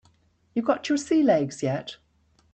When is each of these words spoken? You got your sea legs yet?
You 0.55 0.63
got 0.63 0.89
your 0.89 0.97
sea 0.97 1.21
legs 1.21 1.61
yet? 1.61 1.97